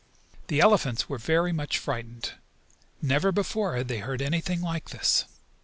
The 0.47 0.59
elephants 0.61 1.07
were 1.07 1.19
very 1.19 1.51
much 1.53 1.77
frightened. 1.77 2.31
Never 3.03 3.31
before 3.31 3.75
had 3.77 3.87
they 3.87 3.99
heard 3.99 4.19
anything 4.23 4.59
like 4.59 4.89
this. 4.89 5.25